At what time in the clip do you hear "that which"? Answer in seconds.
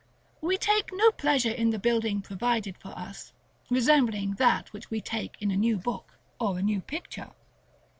4.39-4.89